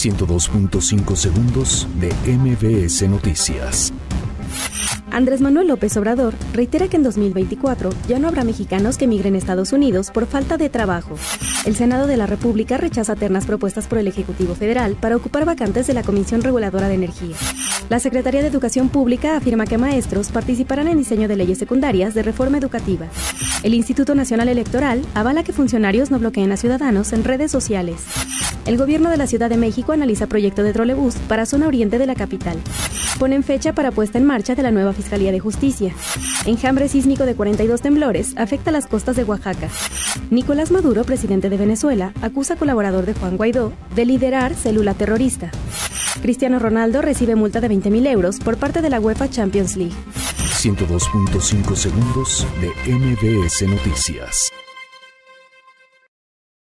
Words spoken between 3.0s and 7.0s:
Noticias. Andrés Manuel López Obrador reitera que